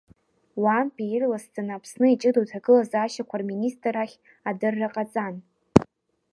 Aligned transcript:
Уаантәи 0.61 1.11
ирласӡаны 1.15 1.73
Аԥсны 1.75 2.07
Иҷыдоу 2.09 2.43
аҭагылазаашьақәа 2.45 3.39
Рминистрра 3.39 4.03
ахь 4.03 4.15
адырра 4.49 4.89
ҟаҵан. 4.93 5.35